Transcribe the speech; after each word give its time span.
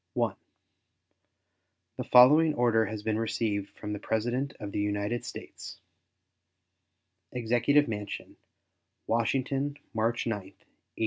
The 0.15 2.03
following 2.11 2.55
order 2.55 2.85
has 2.87 3.03
been 3.03 3.19
received 3.19 3.69
from 3.77 3.93
the 3.93 3.99
President 3.99 4.53
of 4.59 4.71
the 4.71 4.79
United 4.79 5.23
States: 5.25 5.77
EXECUTIVE 7.33 7.87
MANSION, 7.87 8.35
Washington, 9.05 9.77
March 9.93 10.25
9, 10.25 10.37
1874. 10.39 10.65